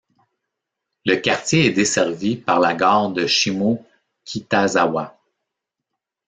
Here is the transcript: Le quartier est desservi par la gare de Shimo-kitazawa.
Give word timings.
Le 1.05 1.17
quartier 1.17 1.67
est 1.67 1.73
desservi 1.73 2.35
par 2.35 2.59
la 2.59 2.73
gare 2.73 3.11
de 3.11 3.27
Shimo-kitazawa. 3.27 5.15